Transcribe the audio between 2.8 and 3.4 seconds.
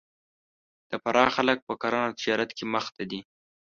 ته دي